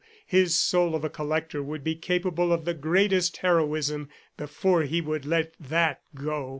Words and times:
His 0.25 0.55
soul 0.55 0.95
of 0.95 1.03
a 1.03 1.11
collector 1.11 1.61
would 1.61 1.83
be 1.83 1.93
capable 1.93 2.51
of 2.51 2.65
the 2.65 2.73
greatest 2.73 3.37
heroism 3.37 4.09
before 4.35 4.81
he 4.81 4.99
would 4.99 5.27
let 5.27 5.53
that 5.59 6.01
go. 6.15 6.49